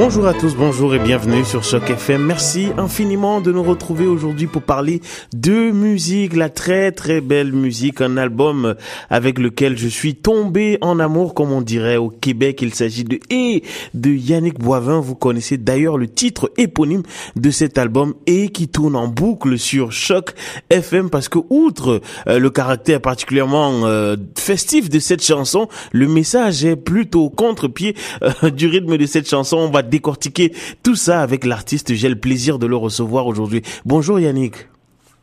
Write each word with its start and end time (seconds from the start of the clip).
Bonjour 0.00 0.28
à 0.28 0.32
tous, 0.32 0.54
bonjour 0.54 0.94
et 0.94 1.00
bienvenue 1.00 1.44
sur 1.44 1.64
Choc 1.64 1.90
FM. 1.90 2.24
Merci 2.24 2.68
infiniment 2.78 3.40
de 3.40 3.50
nous 3.50 3.64
retrouver 3.64 4.06
aujourd'hui 4.06 4.46
pour 4.46 4.62
parler 4.62 5.00
de 5.34 5.72
musique, 5.72 6.36
la 6.36 6.50
très 6.50 6.92
très 6.92 7.20
belle 7.20 7.52
musique, 7.52 8.00
un 8.00 8.16
album 8.16 8.76
avec 9.10 9.40
lequel 9.40 9.76
je 9.76 9.88
suis 9.88 10.14
tombé 10.14 10.78
en 10.82 11.00
amour, 11.00 11.34
comme 11.34 11.50
on 11.50 11.62
dirait 11.62 11.96
au 11.96 12.10
Québec. 12.10 12.62
Il 12.62 12.72
s'agit 12.74 13.02
de 13.02 13.18
Et 13.28 13.64
de 13.92 14.10
Yannick 14.10 14.60
Boivin. 14.60 15.00
Vous 15.00 15.16
connaissez 15.16 15.58
d'ailleurs 15.58 15.98
le 15.98 16.06
titre 16.06 16.52
éponyme 16.56 17.02
de 17.34 17.50
cet 17.50 17.76
album 17.76 18.14
et 18.26 18.50
qui 18.50 18.68
tourne 18.68 18.94
en 18.94 19.08
boucle 19.08 19.58
sur 19.58 19.90
Choc 19.90 20.32
FM 20.70 21.10
parce 21.10 21.28
que 21.28 21.40
outre 21.50 22.00
euh, 22.28 22.38
le 22.38 22.50
caractère 22.50 23.00
particulièrement 23.00 23.84
euh, 23.84 24.14
festif 24.36 24.90
de 24.90 25.00
cette 25.00 25.24
chanson, 25.24 25.66
le 25.90 26.06
message 26.06 26.64
est 26.64 26.76
plutôt 26.76 27.30
contre-pied 27.30 27.96
euh, 28.22 28.50
du 28.50 28.68
rythme 28.68 28.96
de 28.96 29.06
cette 29.06 29.28
chanson. 29.28 29.68
Décortiquer 29.88 30.52
tout 30.82 30.94
ça 30.94 31.20
avec 31.22 31.44
l'artiste. 31.44 31.92
J'ai 31.94 32.08
le 32.08 32.20
plaisir 32.20 32.58
de 32.58 32.66
le 32.66 32.76
recevoir 32.76 33.26
aujourd'hui. 33.26 33.62
Bonjour 33.84 34.20
Yannick. 34.20 34.68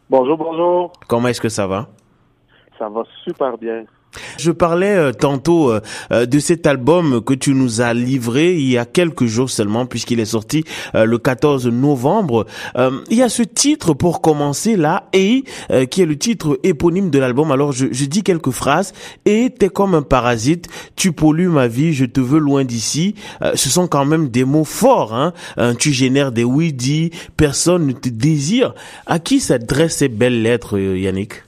Bonjour, 0.10 0.38
bonjour. 0.38 0.92
Comment 1.08 1.30
est-ce 1.30 1.42
que 1.42 1.50
ça 1.50 1.66
va? 1.68 1.88
Ça 2.78 2.90
va 2.90 3.04
super 3.24 3.58
bien. 3.58 3.86
Je 4.38 4.52
parlais 4.52 4.96
euh, 4.96 5.12
tantôt 5.12 5.72
euh, 5.72 5.82
euh, 6.12 6.26
de 6.26 6.40
cet 6.40 6.68
album 6.68 7.22
que 7.22 7.34
tu 7.34 7.54
nous 7.54 7.82
as 7.82 7.94
livré 7.94 8.56
il 8.56 8.70
y 8.70 8.78
a 8.78 8.86
quelques 8.86 9.26
jours 9.26 9.50
seulement 9.50 9.86
puisqu'il 9.86 10.20
est 10.20 10.26
sorti 10.26 10.64
le 10.94 11.18
14 11.18 11.68
novembre. 11.68 12.46
il 12.76 13.18
y 13.18 13.22
a 13.22 13.30
ce 13.30 13.44
titre 13.44 13.94
pour 13.94 14.22
commencer 14.22 14.76
là 14.76 15.08
et 15.14 15.44
qui 15.90 16.02
est 16.02 16.06
le 16.06 16.18
titre 16.18 16.60
éponyme 16.64 17.10
de 17.10 17.20
l'album. 17.20 17.52
Alors 17.52 17.72
je, 17.72 17.88
je, 17.92 18.06
dis 18.06 18.24
quelques 18.24 18.52
phrases 18.52 18.94
et 19.26 19.50
t'es 19.58 19.70
comme 19.70 19.94
un 19.94 20.02
parasite, 20.02 20.68
tu 20.96 21.12
pollues 21.12 21.50
ma 21.50 21.68
vie, 21.68 21.94
je 21.94 22.06
te 22.06 22.20
veux 22.20 22.40
loin 22.40 22.64
d'ici. 22.64 23.16
ce 23.54 23.70
sont 23.70 23.88
quand 23.88 24.06
même 24.06 24.30
des 24.30 24.44
mots 24.44 24.64
forts. 24.64 25.14
Hein? 25.14 25.34
tu 25.78 25.92
génères 25.92 26.32
des 26.32 26.44
oui-dits, 26.44 27.12
personne 27.38 27.88
ne 27.88 27.94
te 27.94 28.10
désire. 28.10 28.74
À 29.06 29.20
qui 29.20 29.40
s'adressent 29.40 29.98
ces 29.98 30.08
belles 30.10 30.42
lettres, 30.42 30.78
Yannick? 30.78 31.45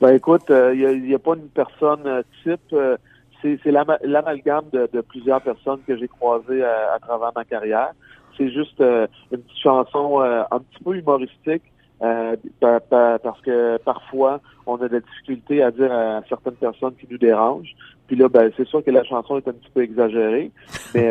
Ben 0.00 0.14
écoute, 0.14 0.44
il 0.48 0.54
euh, 0.54 0.96
n'y 0.96 1.12
a, 1.12 1.16
a, 1.16 1.18
pas 1.18 1.34
une 1.34 1.48
personne 1.48 2.06
euh, 2.06 2.22
type. 2.42 2.60
Euh, 2.72 2.96
c'est 3.42 3.70
l'amalgame 3.70 4.64
de, 4.72 4.88
de, 4.92 5.00
plusieurs 5.00 5.40
personnes 5.40 5.80
que 5.86 5.96
j'ai 5.96 6.08
croisées 6.08 6.64
à, 6.64 6.98
travers 7.00 7.30
ma 7.36 7.44
carrière. 7.44 7.92
C'est 8.36 8.50
juste 8.50 8.80
une 8.80 9.06
petite 9.42 9.62
chanson 9.62 10.18
un 10.18 10.58
petit 10.58 10.82
peu 10.82 10.96
humoristique 10.96 11.62
parce 12.00 13.40
que 13.44 13.76
parfois 13.78 14.40
on 14.68 14.76
a 14.82 14.88
des 14.88 15.00
difficultés 15.00 15.62
à 15.62 15.70
dire 15.70 15.92
à 15.92 16.22
certaines 16.28 16.54
personnes 16.54 16.94
qui 17.00 17.06
nous 17.10 17.18
dérangent. 17.18 17.74
Puis 18.06 18.16
là, 18.16 18.28
ben, 18.28 18.50
c'est 18.56 18.66
sûr 18.66 18.82
que 18.82 18.90
la 18.90 19.04
chanson 19.04 19.36
est 19.36 19.48
un 19.48 19.52
petit 19.52 19.70
peu 19.74 19.82
exagérée, 19.82 20.50
mais 20.94 21.08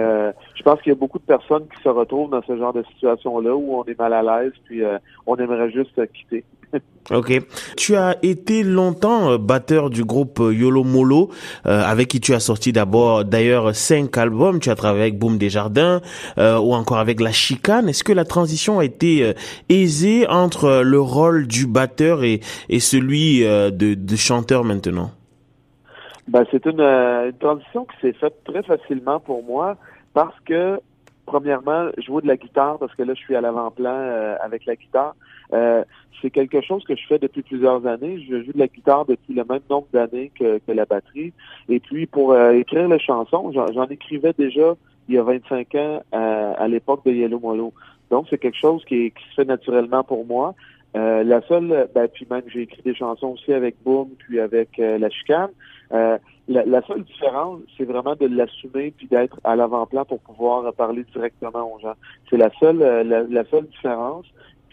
je 0.56 0.64
pense 0.64 0.82
qu'il 0.82 0.92
y 0.92 0.96
a 0.96 1.00
beaucoup 1.00 1.20
de 1.20 1.26
personnes 1.26 1.68
qui 1.68 1.82
se 1.84 1.90
retrouvent 1.90 2.32
dans 2.32 2.42
ce 2.42 2.58
genre 2.58 2.74
de 2.74 2.84
situation-là 2.94 3.56
où 3.56 3.76
on 3.76 3.84
est 3.86 3.98
mal 4.00 4.14
à 4.14 4.24
l'aise, 4.24 4.54
puis 4.66 4.82
on 5.28 5.36
aimerait 5.36 5.70
juste 5.70 6.00
quitter. 6.14 6.44
Ok. 7.10 7.42
Tu 7.78 7.96
as 7.96 8.18
été 8.22 8.64
longtemps 8.64 9.32
euh, 9.32 9.38
batteur 9.38 9.90
du 9.90 10.04
groupe 10.04 10.42
euh, 10.42 10.54
Yolo 10.54 10.84
Molo, 10.84 11.30
euh, 11.66 11.82
avec 11.82 12.10
qui 12.10 12.20
tu 12.20 12.34
as 12.34 12.42
sorti 12.42 12.74
d'abord 12.74 13.24
d'ailleurs 13.24 13.74
cinq 13.74 14.18
albums. 14.18 14.60
Tu 14.60 14.70
as 14.70 14.76
travaillé 14.76 15.04
avec 15.04 15.18
Boom 15.18 15.38
Desjardins 15.38 16.02
euh, 16.38 16.58
ou 16.58 16.74
encore 16.74 16.98
avec 16.98 17.22
La 17.22 17.32
Chicane. 17.32 17.88
Est-ce 17.88 18.04
que 18.04 18.12
la 18.12 18.26
transition 18.26 18.80
a 18.80 18.86
été 18.86 19.34
aisée 19.70 20.28
entre 20.28 20.82
le 20.84 21.00
rôle 21.00 21.48
du 21.48 21.66
batteur 21.66 22.26
et, 22.26 22.42
et 22.68 22.82
celui 22.82 23.46
de, 23.72 23.94
de, 23.94 24.16
chanteur 24.16 24.64
maintenant? 24.64 25.12
Ben, 26.28 26.46
C'est 26.52 26.66
une, 26.66 26.82
une 26.82 27.38
transition 27.40 27.86
qui 27.86 28.00
s'est 28.02 28.14
faite 28.14 28.44
très 28.44 28.64
facilement 28.64 29.20
pour 29.20 29.44
moi 29.44 29.78
parce 30.14 30.38
que 30.46 30.80
premièrement, 31.28 31.90
jouer 31.98 32.24
de 32.24 32.28
la 32.28 32.38
guitare, 32.38 32.80
parce 32.80 32.96
que 32.96 33.04
là, 33.04 33.14
je 33.14 33.20
suis 33.20 33.36
à 33.36 33.42
l'avant-plan 33.42 34.38
avec 34.42 34.66
la 34.66 34.76
guitare. 34.76 35.14
Euh, 35.54 35.84
c'est 36.22 36.32
quelque 36.32 36.62
chose 36.62 36.84
que 36.84 36.96
je 36.96 37.06
fais 37.08 37.20
depuis 37.20 37.44
plusieurs 37.44 37.86
années. 37.86 38.26
Je 38.28 38.44
joue 38.44 38.54
de 38.54 38.58
la 38.58 38.68
guitare 38.68 39.06
depuis 39.06 39.34
le 39.34 39.44
même 39.44 39.62
nombre 39.70 39.88
d'années 39.94 40.32
que, 40.38 40.60
la 40.68 40.86
batterie. 40.86 41.34
Et 41.70 41.80
puis 41.80 42.08
pour 42.08 42.32
euh, 42.32 42.54
écrire 42.54 42.88
les 42.88 43.00
chansons, 43.00 43.52
j'en 43.54 43.86
écrivais 43.88 44.34
déjà 44.38 44.76
il 45.08 45.16
y 45.16 45.18
a 45.18 45.24
25 45.24 45.76
ans 45.76 46.02
à, 46.12 46.68
l'époque 46.68 47.06
de 47.06 47.12
Yellow 47.12 47.40
Molo. 47.40 47.74
Donc 48.10 48.28
c'est 48.30 48.38
quelque 48.38 48.58
chose 48.58 48.84
qui, 48.86 49.14
se 49.30 49.36
fait 49.36 49.46
naturellement 49.46 50.04
pour 50.04 50.26
moi. 50.26 50.56
Euh, 50.98 51.24
la 51.24 51.42
seule, 51.44 51.88
ben, 51.94 52.08
puis 52.08 52.28
même 52.30 52.44
j'ai 52.48 52.62
écrit 52.62 52.82
des 52.82 52.96
chansons 52.96 53.28
aussi 53.28 53.54
avec 53.54 53.76
Boom, 53.84 54.10
puis 54.18 54.40
avec 54.40 54.78
la 54.78 55.10
chicane. 55.10 55.50
La, 56.50 56.82
seule 56.88 57.04
différence, 57.04 57.60
c'est 57.78 57.84
vraiment 57.84 58.16
de 58.16 58.26
l'assumer 58.26 58.94
puis 58.96 59.08
d'être 59.08 59.40
à 59.44 59.56
l'avant-plan 59.56 60.06
pour 60.06 60.20
pouvoir 60.20 60.74
parler 60.74 61.06
directement 61.14 61.74
aux 61.74 61.80
gens. 61.80 61.96
C'est 62.30 62.38
la 62.38 62.50
seule, 62.60 62.80
la 62.80 63.44
seule 63.46 63.66
différence 63.68 64.26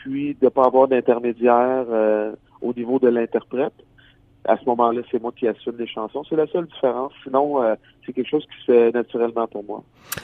puis 0.04 0.36
de 0.40 0.48
pas 0.50 0.66
avoir 0.66 0.86
d'intermédiaire 0.86 1.86
euh, 1.88 2.34
au 2.60 2.74
niveau 2.74 2.98
de 2.98 3.08
l'interprète. 3.08 3.72
À 4.44 4.58
ce 4.58 4.64
moment-là, 4.66 5.00
c'est 5.10 5.20
moi 5.20 5.32
qui 5.34 5.48
assume 5.48 5.78
les 5.78 5.86
chansons. 5.86 6.22
C'est 6.28 6.36
la 6.36 6.46
seule 6.48 6.66
différence. 6.66 7.12
Sinon, 7.22 7.62
euh, 7.62 7.74
c'est 8.04 8.12
quelque 8.12 8.28
chose 8.28 8.44
qui 8.44 8.66
se 8.66 8.72
fait 8.72 8.90
naturellement 8.92 9.46
pour 9.46 9.64
moi. 9.64 9.82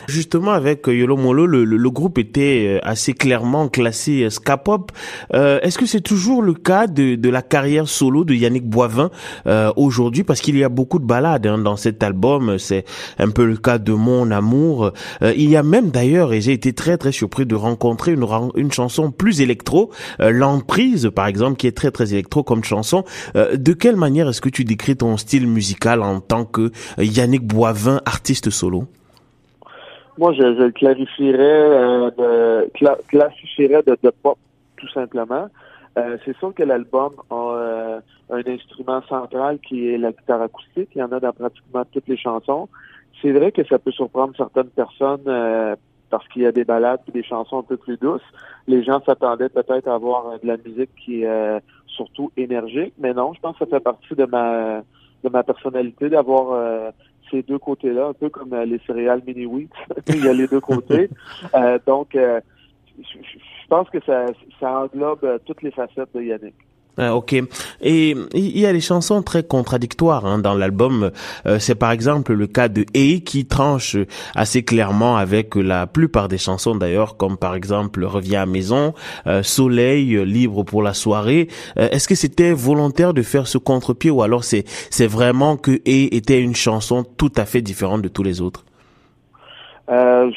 Justement, 0.08 0.52
avec 0.52 0.88
euh, 0.88 0.94
Yolo 0.94 1.16
Molo, 1.16 1.46
le, 1.46 1.90
groupe 1.90 2.18
était 2.18 2.78
euh, 2.78 2.78
assez 2.82 3.12
clairement 3.12 3.68
classé 3.68 4.22
euh, 4.22 4.30
ska 4.30 4.56
pop. 4.56 4.92
Euh, 5.34 5.58
Est-ce 5.62 5.78
que 5.78 5.86
c'est 5.86 6.00
toujours 6.00 6.42
le 6.42 6.54
cas 6.54 6.86
de, 6.86 7.16
de, 7.16 7.28
la 7.28 7.42
carrière 7.42 7.88
solo 7.88 8.24
de 8.24 8.34
Yannick 8.34 8.64
Boivin 8.64 9.10
euh, 9.46 9.72
aujourd'hui? 9.76 10.22
Parce 10.22 10.40
qu'il 10.40 10.56
y 10.56 10.64
a 10.64 10.68
beaucoup 10.68 10.98
de 10.98 11.04
ballades 11.04 11.46
hein, 11.46 11.58
dans 11.58 11.76
cet 11.76 12.02
album. 12.02 12.58
C'est 12.58 12.84
un 13.18 13.30
peu 13.30 13.44
le 13.44 13.56
cas 13.56 13.78
de 13.78 13.92
Mon 13.92 14.30
Amour. 14.30 14.92
il 15.22 15.50
y 15.50 15.56
a 15.56 15.62
même 15.62 15.90
d'ailleurs, 15.90 16.32
et 16.32 16.40
j'ai 16.40 16.52
été 16.52 16.72
très 16.72 16.96
très 16.96 17.12
surpris 17.12 17.46
de 17.46 17.54
rencontrer 17.54 18.12
une, 18.12 18.24
une 18.54 18.72
chanson 18.72 19.10
plus 19.10 19.40
électro, 19.40 19.90
L'Emprise 20.18 21.10
par 21.14 21.26
exemple, 21.26 21.56
qui 21.56 21.66
est 21.66 21.76
très 21.76 21.90
très 21.90 22.12
électro 22.12 22.42
comme 22.42 22.62
chanson. 22.64 23.04
de 23.34 23.72
quelle 23.72 23.96
manière 23.96 24.28
est-ce 24.28 24.40
que 24.40 24.48
tu 24.48 24.64
décris 24.64 24.96
ton 24.96 25.16
style 25.16 25.46
musical 25.46 26.02
en 26.02 26.20
tant 26.20 26.44
que 26.44 26.70
Yannick 26.98 27.46
Boivin 27.46 27.69
20 27.72 28.00
artistes 28.06 28.50
solo? 28.50 28.86
Moi, 30.20 30.34
je, 30.34 30.42
je 30.42 30.68
clarifierais, 30.70 31.40
euh, 31.40 32.10
de, 32.10 32.70
classifierais 33.08 33.82
de, 33.82 34.10
pop, 34.22 34.36
tout 34.76 34.88
simplement. 34.88 35.46
Euh, 35.98 36.18
c'est 36.24 36.36
sûr 36.36 36.52
que 36.54 36.62
l'album 36.62 37.12
a 37.30 37.34
euh, 37.34 38.00
un 38.30 38.42
instrument 38.46 39.00
central 39.08 39.58
qui 39.60 39.88
est 39.88 39.96
la 39.96 40.12
guitare 40.12 40.42
acoustique. 40.42 40.90
Il 40.94 40.98
y 40.98 41.02
en 41.02 41.12
a 41.12 41.20
dans 41.20 41.32
pratiquement 41.32 41.84
toutes 41.90 42.06
les 42.06 42.18
chansons. 42.18 42.68
C'est 43.22 43.32
vrai 43.32 43.50
que 43.50 43.64
ça 43.64 43.78
peut 43.78 43.92
surprendre 43.92 44.34
certaines 44.36 44.68
personnes 44.68 45.24
parce 46.10 46.28
qu'il 46.28 46.42
y 46.42 46.46
a 46.46 46.52
des 46.52 46.64
balades 46.64 47.00
et 47.08 47.12
des 47.12 47.22
chansons 47.22 47.60
un 47.60 47.62
peu 47.62 47.78
plus 47.78 47.96
douces. 47.96 48.20
Les 48.66 48.82
gens 48.82 49.02
s'attendaient 49.04 49.48
peut-être 49.48 49.88
à 49.88 49.94
avoir 49.94 50.38
de 50.38 50.46
la 50.46 50.58
musique 50.58 50.90
qui 51.02 51.22
est 51.22 51.60
surtout 51.86 52.30
énergique, 52.36 52.92
mais 52.98 53.14
non, 53.14 53.32
je 53.32 53.40
pense 53.40 53.58
que 53.58 53.64
ça 53.64 53.70
fait 53.70 53.80
partie 53.80 54.14
de 54.14 54.26
ma 54.26 54.82
de 55.22 55.28
ma 55.28 55.42
personnalité 55.42 56.08
d'avoir 56.08 56.92
ces 57.30 57.42
deux 57.42 57.58
côtés-là, 57.58 58.08
un 58.08 58.12
peu 58.12 58.28
comme 58.28 58.52
euh, 58.52 58.64
les 58.64 58.78
céréales 58.86 59.22
mini 59.26 59.46
wheat. 59.46 59.70
Il 60.08 60.24
y 60.24 60.28
a 60.28 60.32
les 60.32 60.46
deux 60.46 60.60
côtés. 60.60 61.08
Euh, 61.54 61.78
donc, 61.86 62.14
euh, 62.14 62.40
je 62.98 63.66
pense 63.68 63.88
que 63.90 63.98
ça, 64.04 64.26
ça 64.60 64.80
englobe 64.82 65.40
toutes 65.46 65.62
les 65.62 65.70
facettes 65.70 66.14
de 66.14 66.22
Yannick. 66.22 66.54
Ah, 66.98 67.14
ok. 67.14 67.34
Et 67.80 68.16
il 68.34 68.58
y 68.58 68.66
a 68.66 68.72
des 68.72 68.80
chansons 68.80 69.22
très 69.22 69.42
contradictoires 69.42 70.26
hein, 70.26 70.38
dans 70.38 70.54
l'album. 70.54 71.10
Euh, 71.46 71.58
c'est 71.58 71.74
par 71.74 71.92
exemple 71.92 72.34
le 72.34 72.46
cas 72.46 72.68
de 72.68 72.82
E 72.96 73.20
qui 73.20 73.46
tranche 73.46 73.96
assez 74.34 74.64
clairement 74.64 75.16
avec 75.16 75.54
la 75.54 75.86
plupart 75.86 76.28
des 76.28 76.38
chansons 76.38 76.74
d'ailleurs, 76.74 77.16
comme 77.16 77.36
par 77.36 77.54
exemple 77.54 78.04
Reviens 78.04 78.42
à 78.42 78.46
maison, 78.46 78.92
euh, 79.26 79.42
Soleil, 79.42 80.24
Libre 80.24 80.64
pour 80.64 80.82
la 80.82 80.92
soirée. 80.92 81.48
Euh, 81.78 81.88
est-ce 81.90 82.08
que 82.08 82.14
c'était 82.14 82.52
volontaire 82.52 83.14
de 83.14 83.22
faire 83.22 83.46
ce 83.46 83.58
contre-pied 83.58 84.10
ou 84.10 84.22
alors 84.22 84.44
c'est 84.44 84.64
c'est 84.90 85.06
vraiment 85.06 85.56
que 85.56 85.72
E 85.72 86.14
était 86.14 86.40
une 86.40 86.56
chanson 86.56 87.04
tout 87.04 87.32
à 87.36 87.44
fait 87.44 87.62
différente 87.62 88.02
de 88.02 88.08
tous 88.08 88.22
les 88.22 88.40
autres? 88.40 88.64
Euh, 89.88 90.30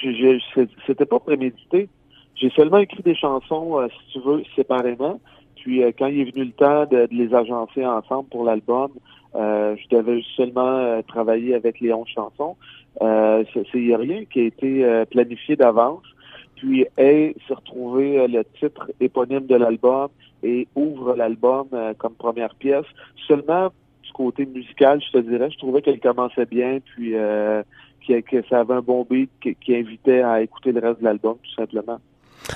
C'était 0.88 1.05
pas 1.05 1.19
prémédité. 1.19 1.89
J'ai 2.35 2.50
seulement 2.51 2.77
écrit 2.77 3.03
des 3.03 3.15
chansons, 3.15 3.77
si 3.89 4.13
tu 4.13 4.25
veux, 4.25 4.44
séparément. 4.55 5.19
Puis 5.63 5.81
euh, 5.81 5.92
quand 5.98 6.07
il 6.07 6.19
est 6.19 6.31
venu 6.31 6.45
le 6.45 6.51
temps 6.51 6.86
de, 6.86 7.07
les 7.10 7.33
agencer 7.33 7.86
ensemble 7.86 8.27
pour 8.27 8.44
l'album, 8.44 8.92
euh, 9.33 9.75
je 9.77 9.95
devais 9.95 10.21
seulement 10.36 10.77
euh, 10.77 11.01
travailler 11.01 11.56
avec 11.56 11.80
les 11.80 11.94
11 11.94 12.06
chansons. 12.07 12.57
Euh, 13.01 13.44
c'est 13.54 13.95
rien 13.95 14.25
qui 14.25 14.42
a 14.42 14.44
été 14.44 15.04
planifié 15.10 15.56
d'avance. 15.56 16.04
Puis 16.57 16.86
A 16.98 17.31
s'est 17.48 17.54
retrouvé 17.54 18.27
le 18.27 18.44
titre 18.60 18.92
éponyme 19.00 19.48
de 19.48 19.56
l'album 19.56 20.10
et 20.44 20.68
ouvre 20.75 21.15
l'album 21.15 21.68
comme 21.98 22.13
première 22.13 22.56
pièce. 22.56 22.86
Seulement 23.27 23.69
du 24.04 24.12
côté 24.12 24.45
musical, 24.45 25.01
je 25.01 25.18
te 25.18 25.18
dirais, 25.18 25.50
je 25.50 25.57
trouvais 25.57 25.81
qu'elle 25.81 26.00
commençait 26.00 26.45
bien, 26.45 26.80
puis 26.86 27.13
que, 28.07 28.19
que, 28.21 28.44
ça 28.50 28.60
avait 28.60 28.75
un 28.75 28.81
bon 28.81 29.06
beat 29.10 29.31
qui, 29.42 29.56
qui 29.56 29.75
invitait 29.75 30.21
à 30.21 30.42
écouter 30.42 30.71
le 30.71 30.80
reste 30.80 31.00
de 31.00 31.06
l'album, 31.06 31.38
tout 31.42 31.54
simplement. 31.56 32.00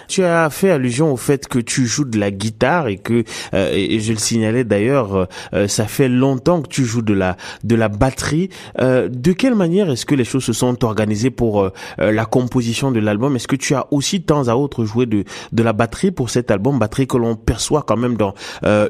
Tu 0.07 0.23
as 0.23 0.49
fait 0.49 0.71
allusion 0.71 1.11
au 1.11 1.17
fait 1.17 1.47
que 1.47 1.59
tu 1.59 1.85
joues 1.85 2.05
de 2.05 2.19
la 2.19 2.31
guitare 2.31 2.87
et 2.87 2.97
que, 2.97 3.23
euh, 3.53 3.71
et 3.73 3.99
je 3.99 4.13
le 4.13 4.19
signalais 4.19 4.63
d'ailleurs, 4.63 5.27
euh, 5.53 5.67
ça 5.67 5.85
fait 5.85 6.09
longtemps 6.09 6.61
que 6.61 6.67
tu 6.67 6.85
joues 6.85 7.01
de 7.01 7.13
la 7.13 7.37
de 7.63 7.75
la 7.75 7.89
batterie. 7.89 8.49
Euh, 8.79 9.09
de 9.09 9.31
quelle 9.31 9.55
manière 9.55 9.89
est-ce 9.89 10.05
que 10.05 10.15
les 10.15 10.23
choses 10.23 10.43
se 10.43 10.53
sont 10.53 10.83
organisées 10.83 11.29
pour 11.29 11.69
la 11.97 12.25
composition 12.25 12.91
de 12.91 12.99
l'album? 12.99 13.35
Est-ce 13.35 13.47
que 13.47 13.55
tu 13.55 13.73
as 13.75 13.87
aussi 13.91 14.21
temps 14.21 14.47
à 14.47 14.55
autre 14.55 14.85
joué 14.85 15.05
de 15.05 15.23
de 15.51 15.63
la 15.63 15.73
batterie 15.73 16.11
pour 16.11 16.29
cet 16.29 16.51
album, 16.51 16.79
batterie 16.79 17.07
que 17.07 17.17
l'on 17.17 17.35
perçoit 17.35 17.83
quand 17.83 17.97
même 17.97 18.17
dans 18.17 18.33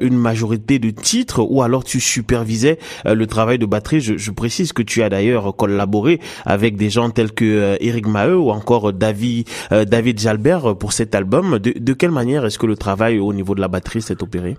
une 0.02 0.18
majorité 0.18 0.80
de 0.80 0.90
titres, 0.90 1.42
ou 1.42 1.62
alors 1.62 1.84
tu 1.84 2.00
supervisais 2.00 2.80
le 3.06 3.28
travail 3.28 3.60
de 3.60 3.66
batterie? 3.66 4.02
Je, 4.02 4.18
je, 4.18 4.32
précise 4.32 4.74
que 4.74 4.82
tu 4.82 5.02
as 5.04 5.10
d'ailleurs 5.10 5.56
collaboré 5.56 6.20
avec 6.46 6.76
des 6.78 6.90
gens 6.90 7.10
tels 7.10 7.32
que 7.32 7.78
Eric 7.80 8.08
Maheu 8.08 8.38
ou 8.38 8.52
encore 8.52 8.94
David 8.94 9.48
David 9.72 10.20
Jalbert 10.20 10.76
pour 10.78 10.87
cet 10.92 11.16
album. 11.16 11.60
De, 11.60 11.94
quelle 11.94 12.12
manière 12.12 12.46
est-ce 12.46 12.60
que 12.60 12.66
le 12.66 12.76
travail 12.76 13.20
au 13.20 13.34
niveau 13.34 13.56
de 13.56 13.62
la 13.62 13.68
batterie 13.68 14.02
s'est 14.02 14.22
opéré? 14.24 14.58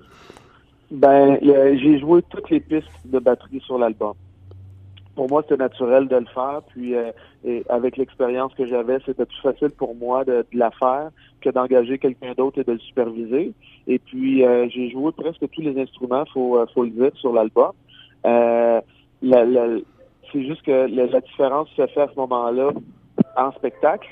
Ben, 0.91 1.39
j'ai 1.43 1.99
joué 1.99 2.23
toutes 2.31 2.51
les 2.51 2.61
pistes 2.61 2.89
de 3.05 3.19
batterie 3.19 3.61
sur 3.61 3.79
l'album. 3.79 4.15
Pour 5.15 5.29
moi, 5.29 5.43
c'était 5.43 5.63
naturel 5.63 6.09
de 6.09 6.17
le 6.17 6.27
faire. 6.27 6.63
Puis, 6.69 6.95
euh, 6.95 7.11
avec 7.69 7.97
l'expérience 7.97 8.55
que 8.55 8.67
j'avais, 8.67 8.99
c'était 9.05 9.27
plus 9.27 9.41
facile 9.43 9.71
pour 9.71 9.95
moi 9.97 10.25
de, 10.25 10.47
la 10.53 10.71
faire 10.71 11.11
que 11.41 11.51
d'engager 11.51 11.99
quelqu'un 11.99 12.33
d'autre 12.37 12.61
et 12.61 12.65
de 12.65 12.73
le 12.73 12.79
superviser. 12.79 13.53
Et 13.87 13.99
puis, 13.99 14.45
euh, 14.45 14.69
j'ai 14.71 14.91
joué 14.91 15.13
presque 15.13 15.49
tous 15.51 15.61
les 15.61 15.81
instruments, 15.81 16.25
faut, 16.33 16.59
euh, 16.59 16.67
faut 16.73 16.85
le 16.85 16.91
dire, 16.91 17.11
sur 17.17 17.33
l'album. 17.33 17.73
C'est 20.33 20.45
juste 20.45 20.63
que 20.63 20.87
la 20.95 21.21
différence 21.21 21.69
se 21.77 21.87
fait 21.87 22.01
à 22.01 22.09
ce 22.09 22.17
moment-là 22.17 22.71
en 23.37 23.53
spectacle 23.53 24.09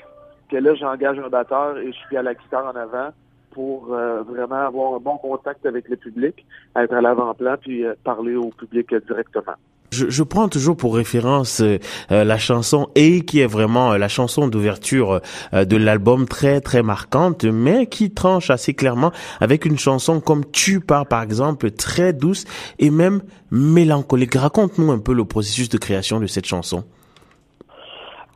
que 0.49 0.57
là, 0.57 0.75
j'engage 0.75 1.19
un 1.19 1.29
batteur 1.29 1.77
et 1.77 1.87
je 1.87 1.97
suis 2.07 2.17
à 2.17 2.21
la 2.21 2.33
guitare 2.33 2.65
en 2.65 2.75
avant 2.77 3.11
pour 3.51 3.91
euh, 3.91 4.21
vraiment 4.21 4.67
avoir 4.67 4.93
un 4.93 4.99
bon 4.99 5.17
contact 5.17 5.65
avec 5.65 5.89
le 5.89 5.95
public, 5.95 6.45
être 6.75 6.93
à 6.93 7.01
l'avant-plan 7.01 7.55
puis 7.59 7.83
euh, 7.83 7.95
parler 8.03 8.35
au 8.35 8.49
public 8.49 8.93
directement. 9.07 9.53
Je, 9.91 10.09
je, 10.09 10.21
prends 10.21 10.47
toujours 10.49 10.77
pour 10.77 10.95
référence 10.95 11.61
euh, 11.61 11.79
la 12.09 12.37
chanson 12.37 12.89
et 12.93 13.21
qui 13.21 13.39
est 13.39 13.47
vraiment 13.47 13.97
la 13.97 14.09
chanson 14.09 14.47
d'ouverture 14.47 15.21
de 15.53 15.77
l'album 15.77 16.27
très 16.27 16.59
très 16.59 16.83
marquante, 16.83 17.45
mais 17.45 17.87
qui 17.87 18.11
tranche 18.11 18.49
assez 18.49 18.73
clairement 18.73 19.11
avec 19.39 19.65
une 19.65 19.79
chanson 19.79 20.19
comme 20.19 20.43
Tu 20.51 20.81
pars 20.81 21.07
par 21.07 21.23
exemple, 21.23 21.71
très 21.71 22.11
douce 22.13 22.43
et 22.79 22.91
même 22.91 23.21
mélancolique. 23.49 24.35
Raconte-nous 24.35 24.91
un 24.91 24.99
peu 24.99 25.13
le 25.13 25.23
processus 25.23 25.69
de 25.69 25.77
création 25.77 26.19
de 26.19 26.27
cette 26.27 26.45
chanson. 26.45 26.83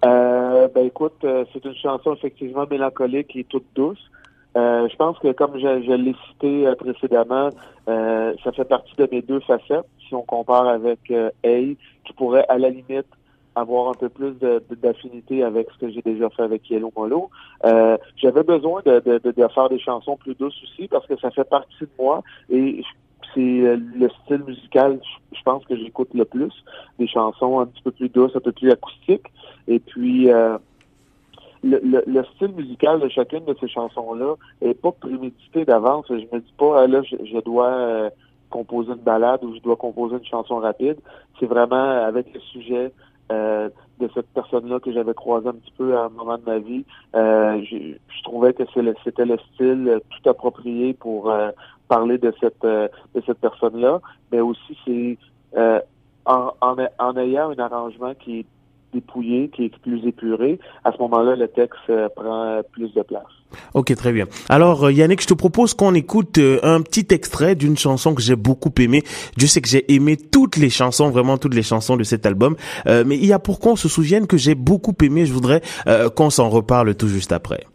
Euh, 0.03 0.30
ben 0.67 0.85
écoute, 0.85 1.23
euh, 1.23 1.45
c'est 1.53 1.63
une 1.65 1.75
chanson 1.75 2.13
effectivement 2.13 2.65
mélancolique 2.69 3.35
et 3.35 3.43
toute 3.43 3.65
douce. 3.75 4.11
Euh, 4.57 4.87
je 4.89 4.95
pense 4.97 5.17
que 5.19 5.31
comme 5.31 5.57
je, 5.57 5.93
l'ai 5.93 6.15
cité 6.27 6.67
euh, 6.67 6.75
précédemment, 6.75 7.49
ça 7.87 8.51
fait 8.51 8.65
partie 8.65 8.95
de 8.97 9.07
mes 9.11 9.21
deux 9.21 9.39
facettes. 9.41 9.87
Si 10.07 10.13
on 10.13 10.23
compare 10.23 10.67
avec 10.67 11.11
Hey, 11.43 11.77
qui 12.05 12.13
pourrait 12.13 12.45
à 12.49 12.57
la 12.57 12.69
limite 12.69 13.07
avoir 13.55 13.89
un 13.89 13.93
peu 13.93 14.07
plus 14.07 14.33
d'affinité 14.81 15.43
avec 15.43 15.67
ce 15.71 15.85
que 15.85 15.91
j'ai 15.91 16.01
déjà 16.01 16.29
fait 16.29 16.43
avec 16.43 16.69
Yellow 16.69 16.91
Molo. 16.95 17.29
J'avais 18.15 18.43
besoin 18.43 18.81
de, 18.85 18.99
de, 18.99 19.19
de, 19.19 19.47
faire 19.47 19.69
des 19.69 19.79
chansons 19.79 20.15
plus 20.15 20.35
douces 20.35 20.61
aussi 20.63 20.87
parce 20.87 21.05
que 21.07 21.17
ça 21.17 21.31
fait 21.31 21.43
partie 21.43 21.81
de 21.81 21.89
moi 21.99 22.23
et 22.49 22.81
c'est 23.33 23.77
le 23.77 24.09
style 24.23 24.43
musical, 24.45 24.99
je 25.31 25.41
pense 25.43 25.63
que 25.65 25.75
j'écoute 25.75 26.09
le 26.13 26.25
plus, 26.25 26.53
des 26.99 27.07
chansons 27.07 27.59
un 27.59 27.65
petit 27.65 27.81
peu 27.81 27.91
plus 27.91 28.09
douces, 28.09 28.35
un 28.35 28.39
peu 28.39 28.51
plus 28.51 28.71
acoustiques. 28.71 29.27
Et 29.67 29.79
puis, 29.79 30.29
euh, 30.29 30.57
le, 31.63 32.23
style 32.35 32.53
musical 32.53 32.99
de 32.99 33.09
chacune 33.09 33.45
de 33.45 33.55
ces 33.59 33.67
chansons-là 33.67 34.35
est 34.61 34.73
pas 34.73 34.91
prémédité 34.91 35.65
d'avance. 35.65 36.05
Je 36.09 36.15
me 36.15 36.39
dis 36.39 36.53
pas, 36.57 36.87
là, 36.87 37.01
je, 37.03 37.39
dois 37.39 37.69
euh, 37.69 38.09
composer 38.49 38.91
une 38.91 38.99
balade 38.99 39.43
ou 39.43 39.55
je 39.55 39.61
dois 39.61 39.75
composer 39.75 40.17
une 40.17 40.25
chanson 40.25 40.57
rapide. 40.57 40.97
C'est 41.39 41.45
vraiment 41.45 42.03
avec 42.03 42.33
le 42.33 42.39
sujet 42.39 42.91
euh, 43.31 43.69
de 43.99 44.09
cette 44.13 44.27
personne-là 44.33 44.79
que 44.79 44.91
j'avais 44.91 45.13
croisé 45.13 45.47
un 45.47 45.53
petit 45.53 45.73
peu 45.77 45.95
à 45.95 46.05
un 46.05 46.09
moment 46.09 46.37
de 46.37 46.45
ma 46.45 46.59
vie. 46.59 46.83
je, 47.13 48.23
trouvais 48.23 48.53
que 48.53 48.63
c'était 49.03 49.25
le 49.25 49.37
style 49.53 49.99
tout 50.09 50.29
approprié 50.29 50.93
pour 50.93 51.31
parler 51.95 52.17
de 52.17 52.33
cette 52.39 52.63
de 52.63 53.21
cette 53.25 53.39
personne-là, 53.39 53.99
mais 54.31 54.39
aussi 54.39 54.73
c'est 54.85 55.17
en, 56.25 56.53
en, 56.61 56.75
en 56.99 57.17
ayant 57.17 57.51
un 57.51 57.59
arrangement 57.59 58.13
qui 58.15 58.39
est 58.39 58.45
dépouillé, 58.93 59.49
qui 59.49 59.65
est 59.65 59.77
plus 59.79 60.05
épuré, 60.05 60.59
à 60.83 60.91
ce 60.91 60.97
moment-là, 60.99 61.35
le 61.35 61.47
texte 61.47 61.79
euh, 61.89 62.09
prend 62.15 62.61
plus 62.71 62.93
de 62.93 63.01
place. 63.01 63.23
Ok, 63.73 63.93
très 63.95 64.11
bien. 64.11 64.25
Alors, 64.49 64.85
euh, 64.85 64.91
Yannick, 64.91 65.21
je 65.21 65.27
te 65.27 65.33
propose 65.33 65.73
qu'on 65.73 65.93
écoute 65.93 66.37
euh, 66.37 66.59
un 66.63 66.81
petit 66.81 67.07
extrait 67.11 67.55
d'une 67.55 67.77
chanson 67.77 68.13
que 68.13 68.21
j'ai 68.21 68.35
beaucoup 68.35 68.71
aimée. 68.79 69.03
Je 69.37 69.45
sais 69.45 69.61
que 69.61 69.69
j'ai 69.69 69.91
aimé 69.93 70.17
toutes 70.17 70.57
les 70.57 70.69
chansons, 70.69 71.09
vraiment 71.09 71.37
toutes 71.37 71.55
les 71.55 71.63
chansons 71.63 71.97
de 71.97 72.03
cet 72.03 72.25
album, 72.25 72.55
mais 72.85 73.17
il 73.17 73.25
y 73.25 73.33
a 73.33 73.39
pour 73.39 73.59
qu'on 73.59 73.75
se 73.75 73.87
souvienne 73.87 74.27
que 74.27 74.37
j'ai 74.37 74.55
beaucoup 74.55 74.93
aimé. 75.01 75.25
Je 75.25 75.33
voudrais 75.33 75.61
qu'on 76.15 76.29
s'en 76.29 76.49
reparle 76.49 76.95
tout 76.95 77.07
juste 77.07 77.31
après. 77.31 77.65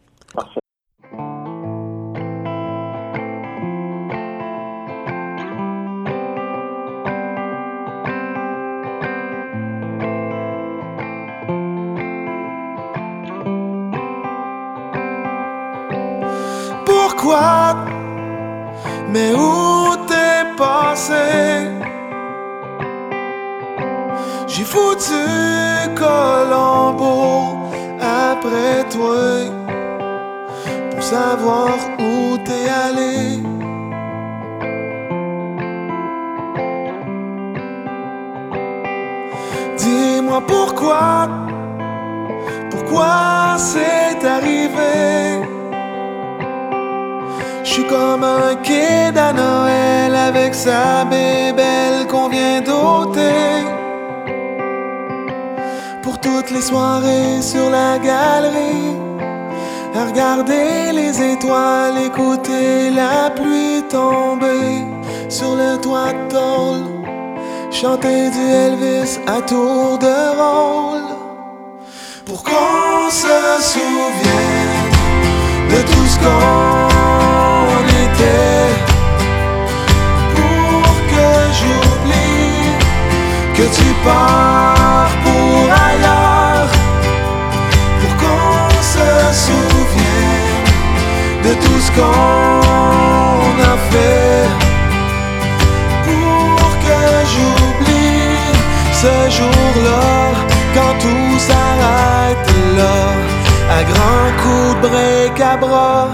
Mais 19.17 19.33
où 19.33 19.97
t'es 20.11 20.45
passé? 20.59 21.71
J'ai 24.47 24.65
foutu 24.65 25.25
Colombo 25.95 27.57
après 27.99 28.85
toi 28.95 29.27
pour 30.91 31.03
savoir 31.03 31.71
où 31.99 32.37
t'es 32.45 32.69
allé. 32.85 33.41
Dis-moi 39.79 40.43
pourquoi, 40.47 41.29
pourquoi 42.71 43.57
c'est 43.57 43.96
suis 47.77 47.85
comme 47.89 48.25
un 48.25 48.55
kid 48.63 49.19
à 49.19 49.35
Noël 49.35 50.15
avec 50.15 50.55
sa 50.55 51.05
bébelle 51.05 52.07
qu'on 52.11 52.31
vient 52.31 52.63
d'ôter. 52.63 53.61
Pour 56.03 56.19
toutes 56.19 56.51
les 56.53 56.63
soirées 56.63 57.43
sur 57.43 57.69
la 57.69 57.99
galerie, 57.99 58.97
à 59.95 60.07
regarder 60.07 60.91
les 60.95 61.21
étoiles, 61.33 61.99
écouter 62.07 62.89
la 62.91 63.29
pluie 63.29 63.83
tomber 63.91 64.87
sur 65.29 65.55
le 65.55 65.77
toit 65.77 66.15
de 66.15 66.33
tôle, 66.35 66.87
chanter 67.71 68.31
du 68.31 68.45
Elvis 68.65 69.19
à 69.27 69.43
tour 69.43 69.99
de 69.99 70.17
rôle. 70.41 71.09
Pour 72.25 72.43
qu'on 72.43 73.11
se 73.11 73.37
souvienne 73.73 74.87
de 75.73 75.81
tout 75.91 76.07
ce 76.13 76.19
qu'on 76.25 76.96
pour 85.25 85.69
ailleurs, 85.89 86.71
pour 88.01 88.13
qu'on 88.21 88.71
se 88.95 89.09
souvienne 89.45 90.67
de 91.45 91.53
tout 91.63 91.81
ce 91.81 91.91
qu'on 91.93 93.55
a 93.73 93.77
fait, 93.91 94.49
pour 96.05 96.71
que 96.85 97.01
j'oublie 97.33 98.37
ce 98.93 99.15
jour-là 99.37 100.07
quand 100.75 100.95
tout 101.01 101.39
s'arrête 101.39 102.49
là, 102.77 102.97
à 103.79 103.83
grands 103.85 104.33
coups 104.43 104.83
de 104.83 104.89
break 104.89 105.41
à 105.41 105.57
bras. 105.57 106.09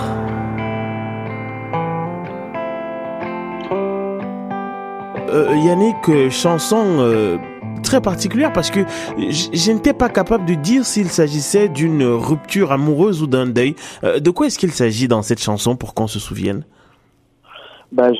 Euh, 5.32 5.56
Yannick, 5.56 6.08
euh, 6.10 6.28
chanson 6.28 6.84
euh, 6.98 7.38
très 7.82 8.00
particulière 8.00 8.52
parce 8.52 8.70
que 8.70 8.80
je 9.18 9.72
n'étais 9.72 9.92
pas 9.92 10.08
capable 10.08 10.44
de 10.44 10.54
dire 10.54 10.84
s'il 10.84 11.08
s'agissait 11.08 11.68
d'une 11.68 12.04
rupture 12.04 12.72
amoureuse 12.72 13.22
ou 13.22 13.26
d'un 13.26 13.46
deuil. 13.46 13.74
de 14.02 14.30
quoi 14.30 14.46
est-ce 14.46 14.58
qu'il 14.58 14.72
s'agit 14.72 15.08
dans 15.08 15.22
cette 15.22 15.40
chanson 15.40 15.76
pour 15.76 15.94
qu'on 15.94 16.06
se 16.06 16.18
souvienne? 16.18 16.64
Ben, 17.90 18.12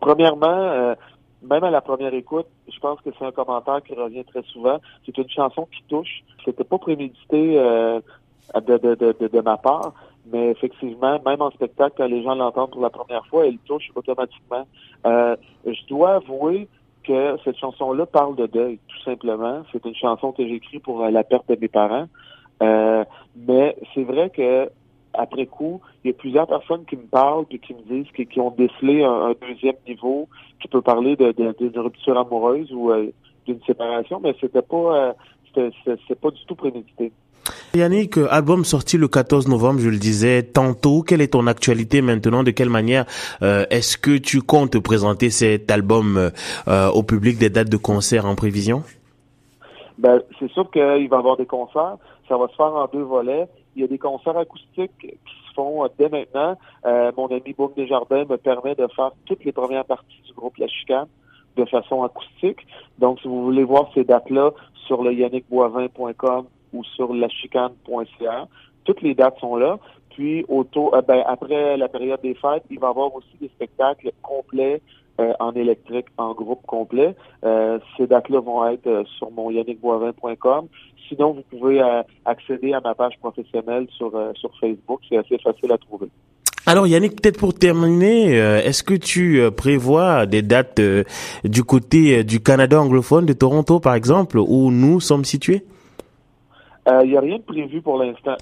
premièrement, 0.00 0.94
même 1.42 1.64
à 1.64 1.70
la 1.70 1.80
première 1.80 2.14
écoute, 2.14 2.46
je 2.72 2.78
pense 2.80 3.00
que 3.00 3.10
c'est 3.16 3.24
un 3.24 3.32
commentaire 3.32 3.80
qui 3.82 3.94
revient 3.94 4.24
très 4.24 4.42
souvent. 4.42 4.78
C'est 5.06 5.16
une 5.16 5.28
chanson 5.28 5.68
qui 5.72 5.82
touche. 5.88 6.24
C'était 6.44 6.64
pas 6.64 6.78
prémédité 6.78 7.58
de, 8.54 8.78
de, 8.78 8.94
de, 8.94 9.28
de, 9.28 9.40
ma 9.40 9.56
part, 9.56 9.92
mais 10.32 10.50
effectivement, 10.50 11.20
même 11.24 11.42
en 11.42 11.50
spectacle, 11.50 11.94
quand 11.96 12.06
les 12.06 12.22
gens 12.22 12.34
l'entendent 12.34 12.70
pour 12.70 12.82
la 12.82 12.90
première 12.90 13.26
fois, 13.26 13.46
elle 13.46 13.58
touche 13.58 13.90
automatiquement. 13.94 14.66
Euh, 15.06 15.36
je 15.66 15.86
dois 15.88 16.16
avouer 16.16 16.68
que 17.08 17.38
cette 17.44 17.56
chanson-là 17.56 18.06
parle 18.06 18.36
de 18.36 18.46
deuil, 18.46 18.78
tout 18.86 19.02
simplement. 19.02 19.62
C'est 19.72 19.84
une 19.84 19.94
chanson 19.94 20.32
que 20.32 20.46
j'écris 20.46 20.78
pour 20.78 21.02
euh, 21.02 21.10
la 21.10 21.24
perte 21.24 21.48
de 21.48 21.56
mes 21.58 21.68
parents. 21.68 22.06
Euh, 22.62 23.04
mais 23.34 23.76
c'est 23.94 24.04
vrai 24.04 24.30
que 24.30 24.68
après 25.14 25.46
coup, 25.46 25.80
il 26.04 26.08
y 26.08 26.10
a 26.10 26.16
plusieurs 26.16 26.46
personnes 26.46 26.84
qui 26.84 26.96
me 26.96 27.06
parlent 27.06 27.46
et 27.50 27.58
qui 27.58 27.74
me 27.74 27.80
disent 27.80 28.12
qu'ils 28.12 28.40
ont 28.42 28.50
décelé 28.50 29.02
un, 29.02 29.32
deuxième 29.40 29.76
niveau 29.86 30.28
qui 30.60 30.68
peut 30.68 30.82
parler 30.82 31.16
d'une 31.16 31.54
de, 31.58 31.80
rupture 31.80 32.18
amoureuse 32.18 32.70
ou 32.72 32.90
euh, 32.90 33.10
d'une 33.46 33.60
séparation, 33.66 34.20
mais 34.22 34.34
c'était 34.40 34.62
pas 34.62 35.14
c'était 35.84 36.14
pas 36.14 36.30
du 36.30 36.44
tout 36.46 36.54
prémédité. 36.54 37.12
Yannick, 37.74 38.16
album 38.30 38.64
sorti 38.64 38.96
le 38.96 39.08
14 39.08 39.48
novembre, 39.48 39.80
je 39.80 39.88
le 39.88 39.98
disais 39.98 40.42
tantôt. 40.42 41.02
Quelle 41.02 41.20
est 41.20 41.32
ton 41.32 41.46
actualité 41.46 42.02
maintenant 42.02 42.42
De 42.42 42.50
quelle 42.50 42.70
manière 42.70 43.04
euh, 43.42 43.64
est-ce 43.70 43.96
que 43.98 44.16
tu 44.16 44.40
comptes 44.40 44.78
présenter 44.78 45.30
cet 45.30 45.70
album 45.70 46.30
euh, 46.68 46.90
au 46.90 47.02
public 47.02 47.38
des 47.38 47.50
dates 47.50 47.68
de 47.68 47.76
concert 47.76 48.26
en 48.26 48.34
prévision? 48.34 48.82
Ben, 49.98 50.20
c'est 50.38 50.50
sûr 50.52 50.70
qu'il 50.70 50.82
va 50.82 50.98
y 50.98 51.18
avoir 51.18 51.36
des 51.36 51.46
concerts. 51.46 51.96
Ça 52.28 52.36
va 52.36 52.48
se 52.48 52.56
faire 52.56 52.74
en 52.74 52.86
deux 52.92 53.02
volets. 53.02 53.48
Il 53.76 53.82
y 53.82 53.84
a 53.84 53.88
des 53.88 53.98
concerts 53.98 54.36
acoustiques 54.36 54.92
qui 55.00 55.08
se 55.08 55.54
font 55.54 55.84
euh, 55.84 55.88
dès 55.98 56.08
maintenant. 56.08 56.56
mon 57.16 57.26
ami 57.26 57.54
Boum 57.56 57.70
Desjardins 57.76 58.24
me 58.28 58.36
permet 58.36 58.74
de 58.74 58.86
faire 58.94 59.10
toutes 59.26 59.44
les 59.44 59.52
premières 59.52 59.84
parties 59.84 60.22
du 60.26 60.32
groupe 60.32 60.56
La 60.58 60.68
Chicane 60.68 61.06
de 61.58 61.64
façon 61.66 62.02
acoustique. 62.02 62.66
Donc, 62.98 63.20
si 63.20 63.28
vous 63.28 63.42
voulez 63.44 63.64
voir 63.64 63.90
ces 63.94 64.04
dates-là 64.04 64.52
sur 64.86 65.02
le 65.02 65.12
yannickboivin.com 65.12 66.46
ou 66.72 66.84
sur 66.84 67.14
lachicane.ca. 67.14 68.48
Toutes 68.84 69.02
les 69.02 69.14
dates 69.14 69.38
sont 69.38 69.56
là. 69.56 69.78
Puis 70.10 70.44
autour, 70.48 70.94
euh, 70.94 71.02
ben, 71.02 71.22
après 71.26 71.76
la 71.76 71.88
période 71.88 72.20
des 72.22 72.34
fêtes, 72.34 72.64
il 72.70 72.78
va 72.78 72.88
y 72.88 72.90
avoir 72.90 73.14
aussi 73.14 73.36
des 73.40 73.48
spectacles 73.48 74.10
complets 74.22 74.80
euh, 75.20 75.32
en 75.40 75.52
électrique, 75.52 76.06
en 76.16 76.32
groupe 76.32 76.64
complet. 76.66 77.14
Euh, 77.44 77.78
ces 77.96 78.06
dates-là 78.06 78.40
vont 78.40 78.66
être 78.66 79.04
sur 79.18 79.30
mon 79.30 79.50
yannickboivin.com. 79.50 80.68
Sinon, 81.08 81.32
vous 81.32 81.42
pouvez 81.42 81.80
accéder 82.26 82.74
à 82.74 82.80
ma 82.80 82.94
page 82.94 83.18
professionnelle 83.18 83.86
sur, 83.90 84.12
sur 84.34 84.50
Facebook. 84.60 85.00
C'est 85.08 85.16
assez 85.16 85.38
facile 85.38 85.72
à 85.72 85.78
trouver. 85.78 86.08
Alors 86.68 86.86
Yannick, 86.86 87.20
peut-être 87.20 87.38
pour 87.38 87.54
terminer, 87.54 88.32
est-ce 88.34 88.82
que 88.82 88.94
tu 88.94 89.40
prévois 89.56 90.26
des 90.26 90.42
dates 90.42 90.80
du 91.42 91.64
côté 91.64 92.22
du 92.24 92.40
Canada 92.40 92.80
anglophone, 92.80 93.24
de 93.24 93.32
Toronto 93.32 93.80
par 93.80 93.94
exemple, 93.94 94.38
où 94.38 94.70
nous 94.70 95.00
sommes 95.00 95.24
situés? 95.24 95.64
Il 96.88 96.94
euh, 96.94 97.04
n'y 97.04 97.16
a 97.16 97.20
rien 97.20 97.36
de 97.36 97.42
prévu 97.42 97.82
pour 97.82 97.98
l'instant. 97.98 98.36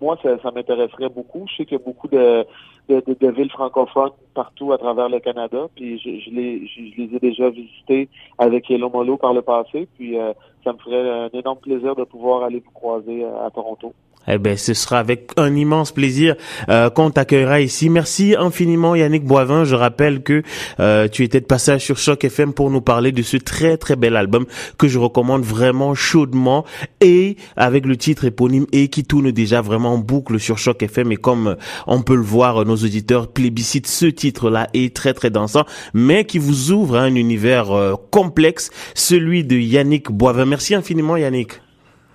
Moi, 0.00 0.18
ça, 0.22 0.50
m'intéresserait 0.50 1.08
beaucoup. 1.08 1.46
Je 1.48 1.56
sais 1.56 1.64
qu'il 1.64 1.78
y 1.78 1.80
a 1.80 1.84
beaucoup 1.84 2.08
de, 2.08 2.44
villes 2.88 3.50
francophones 3.50 4.10
partout 4.34 4.72
à 4.72 4.78
travers 4.78 5.08
le 5.08 5.20
Canada. 5.20 5.68
Puis 5.74 5.98
je, 6.00 6.30
les, 6.30 7.14
ai 7.14 7.18
déjà 7.20 7.48
visitées 7.48 8.08
avec 8.38 8.68
Hello 8.70 8.90
Molo 8.90 9.16
par 9.16 9.32
le 9.32 9.42
passé. 9.42 9.86
Puis 9.96 10.18
euh, 10.18 10.32
ça 10.64 10.72
me 10.72 10.78
ferait 10.78 11.08
un 11.08 11.28
énorme 11.32 11.58
plaisir 11.58 11.94
de 11.94 12.02
pouvoir 12.02 12.42
aller 12.42 12.58
vous 12.58 12.72
croiser 12.72 13.24
euh, 13.24 13.46
à 13.46 13.50
Toronto. 13.50 13.94
Eh 14.28 14.38
ben, 14.38 14.56
ce 14.56 14.74
sera 14.74 14.98
avec 14.98 15.30
un 15.36 15.54
immense 15.54 15.92
plaisir 15.92 16.36
euh, 16.68 16.90
qu'on 16.90 17.10
t'accueillera 17.10 17.60
ici. 17.60 17.88
Merci 17.88 18.34
infiniment 18.38 18.94
Yannick 18.94 19.24
Boivin. 19.24 19.64
Je 19.64 19.74
rappelle 19.74 20.22
que 20.22 20.42
euh, 20.80 21.08
tu 21.08 21.22
étais 21.24 21.40
de 21.40 21.46
passage 21.46 21.84
sur 21.84 21.98
Choc 21.98 22.24
FM 22.24 22.52
pour 22.52 22.70
nous 22.70 22.80
parler 22.80 23.12
de 23.12 23.22
ce 23.22 23.36
très 23.36 23.76
très 23.76 23.96
bel 23.96 24.16
album 24.16 24.46
que 24.78 24.88
je 24.88 24.98
recommande 24.98 25.42
vraiment 25.42 25.94
chaudement 25.94 26.64
et 27.00 27.36
avec 27.56 27.86
le 27.86 27.96
titre 27.96 28.24
éponyme 28.24 28.66
et 28.72 28.88
qui 28.88 29.04
tourne 29.04 29.30
déjà 29.30 29.60
vraiment 29.60 29.94
en 29.94 29.98
boucle 29.98 30.40
sur 30.40 30.58
Choc 30.58 30.82
FM 30.82 31.12
et 31.12 31.16
comme 31.16 31.56
on 31.86 32.02
peut 32.02 32.16
le 32.16 32.22
voir, 32.22 32.64
nos 32.64 32.76
auditeurs 32.76 33.28
plébiscitent 33.28 33.86
ce 33.86 34.06
titre-là 34.06 34.68
et 34.74 34.90
très 34.90 35.14
très 35.14 35.30
dansant, 35.30 35.64
mais 35.94 36.24
qui 36.24 36.38
vous 36.38 36.72
ouvre 36.72 36.96
un 36.96 37.14
univers 37.14 37.70
euh, 37.70 37.94
complexe, 38.10 38.70
celui 38.94 39.44
de 39.44 39.56
Yannick 39.56 40.10
Boivin. 40.10 40.46
Merci 40.46 40.74
infiniment 40.74 41.16
Yannick. 41.16 41.60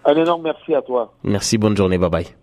Un 0.05 0.15
énorme 0.15 0.43
merci 0.43 0.74
à 0.74 0.81
toi. 0.81 1.13
Merci, 1.24 1.58
bonne 1.58 1.77
journée, 1.77 1.98
bye 1.98 2.10
bye. 2.10 2.40